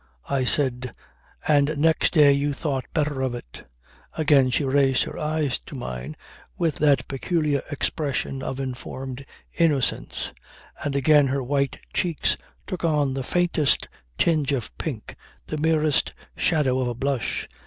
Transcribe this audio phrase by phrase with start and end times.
[0.29, 0.95] I said:
[1.47, 3.67] "And next day you thought better of it."
[4.17, 6.15] Again she raised her eyes to mine
[6.57, 9.23] with that peculiar expression of informed
[9.59, 10.33] innocence;
[10.83, 12.35] and again her white cheeks
[12.65, 13.87] took on the faintest
[14.17, 17.47] tinge of pink the merest shadow of a blush.